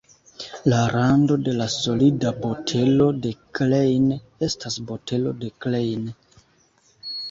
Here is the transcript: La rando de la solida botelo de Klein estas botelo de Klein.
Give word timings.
La 0.71 0.77
rando 0.93 1.37
de 1.49 1.53
la 1.57 1.67
solida 1.75 2.33
botelo 2.47 3.11
de 3.29 3.35
Klein 3.63 4.11
estas 4.51 4.83
botelo 4.93 5.39
de 5.45 5.57
Klein. 5.65 6.15